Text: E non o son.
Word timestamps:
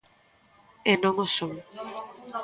E 0.91 0.93
non 1.03 1.15
o 1.25 1.27
son. 1.37 1.53